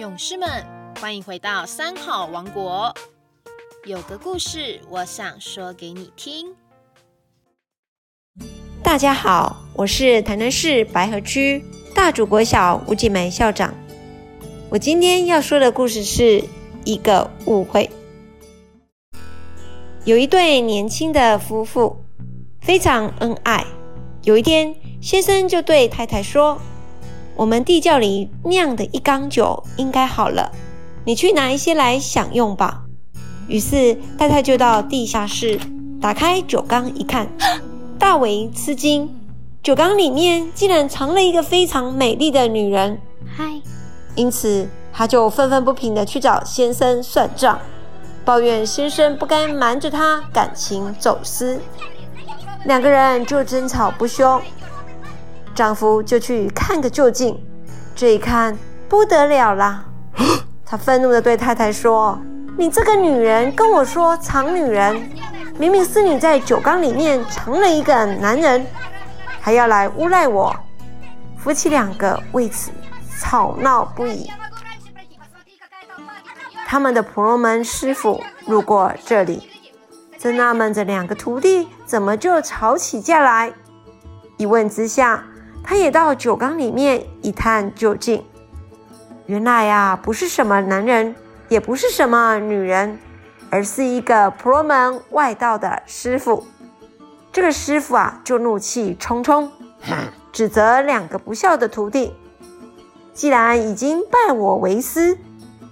[0.00, 0.48] 勇士们，
[0.98, 2.94] 欢迎回到三好王国。
[3.84, 6.56] 有个故事，我想说给你听。
[8.82, 11.62] 大家好，我是台南市白河区
[11.94, 13.74] 大主国小吴锦梅校长。
[14.70, 16.42] 我今天要说的故事是
[16.86, 17.90] 一个误会。
[20.06, 22.02] 有一对年轻的夫妇，
[22.62, 23.66] 非常恩爱。
[24.22, 26.58] 有一天，先生就对太太说
[27.36, 30.50] ：“我们地窖里酿的一缸酒应该好了，
[31.04, 32.82] 你去拿一些来享用吧。”
[33.48, 35.58] 于是太太就到地下室
[36.00, 37.26] 打开酒缸一看，
[37.98, 39.08] 大为吃惊，
[39.62, 43.00] 酒缸里面竟然藏了一个非常美丽的女人。
[43.36, 43.60] 嗨，
[44.14, 47.58] 因此她就愤愤不平的去找先生算账，
[48.24, 51.60] 抱怨先生不该瞒着她感情走私。
[52.66, 54.40] 两个人就争吵不休，
[55.60, 57.38] 丈夫就去看个究竟。
[57.94, 58.56] 这一看
[58.88, 59.84] 不得了啦，
[60.64, 62.18] 他愤怒地对太太说
[62.56, 65.06] ：“你这个女人，跟我说藏女人，
[65.58, 68.66] 明明是你在酒缸里面藏了一个男人，
[69.38, 70.56] 还要来诬赖我。”
[71.36, 72.70] 夫妻两个为此
[73.18, 74.30] 吵闹不已。
[76.66, 79.50] 他们的婆罗门师傅路过这里。
[80.16, 83.52] 正纳闷着两个徒弟怎么就吵起架来，
[84.38, 85.22] 一问之下，
[85.62, 88.24] 他也到酒缸里面一探究竟。
[89.26, 91.14] 原来呀，不是什么男人，
[91.48, 92.98] 也不是什么女人，
[93.48, 96.44] 而是一个婆罗门外道的师傅。
[97.32, 99.50] 这个师傅啊，就怒气冲冲，
[100.32, 102.12] 指责两个不孝的徒弟：
[103.14, 105.16] 既然已经拜我为师，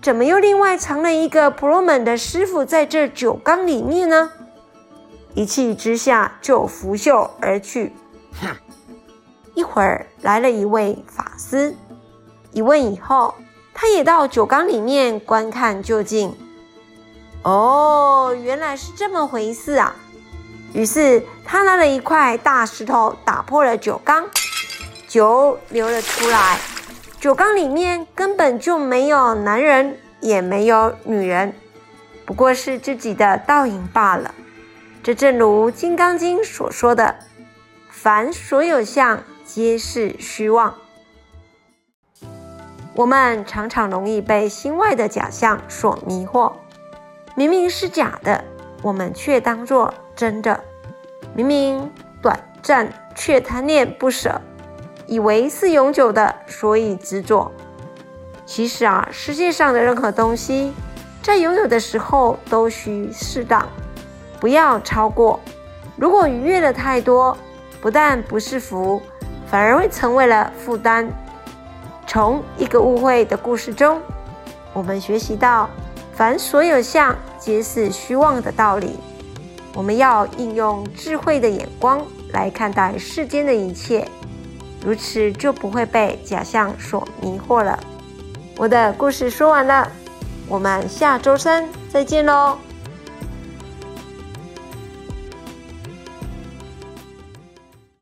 [0.00, 4.30] 怎么又另外藏了一个婆罗门的师傅在这酒缸里面呢？
[5.34, 7.92] 一气之下就拂袖而去。
[9.58, 11.74] 一会儿来了一位法师，
[12.52, 13.34] 一问以后，
[13.74, 16.32] 他也到酒缸里面观看究竟。
[17.42, 19.96] 哦，原来是这么回事啊！
[20.72, 24.28] 于是他拿了一块大石头打破了酒缸，
[25.08, 26.60] 酒流了出来。
[27.18, 31.52] 酒缸里面根本就没有男人，也没有女人，
[32.24, 34.32] 不过是自己的倒影罢了。
[35.02, 37.16] 这正如《金刚经》所说的
[37.90, 40.74] ：“凡所有相，皆是虚妄。”
[42.94, 46.52] 我们常常容易被心外的假象所迷惑，
[47.34, 48.44] 明明是假的，
[48.82, 50.60] 我们却当作真的；
[51.34, 54.38] 明明短暂，却贪恋不舍，
[55.06, 57.50] 以为是永久的，所以执着。
[58.44, 60.74] 其实啊，世界上的任何东西，
[61.22, 63.66] 在拥有的时候都需适当。
[64.40, 65.40] 不要超过。
[65.96, 67.36] 如果逾越了太多，
[67.80, 69.00] 不但不是福，
[69.50, 71.08] 反而会成为了负担。
[72.06, 74.00] 从一个误会的故事中，
[74.72, 75.68] 我们学习到
[76.14, 78.98] 凡所有相皆是虚妄的道理。
[79.74, 84.08] 我们要应用智慧的眼光来看待世间的一切，
[84.84, 87.78] 如此就不会被假象所迷惑了。
[88.56, 89.88] 我的故事说完了，
[90.48, 92.58] 我们下周三再见喽。